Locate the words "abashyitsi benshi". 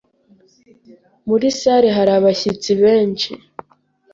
2.19-3.31